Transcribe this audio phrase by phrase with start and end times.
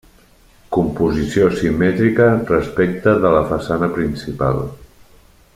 [0.77, 4.63] Composició simètrica respecta de la façana principal.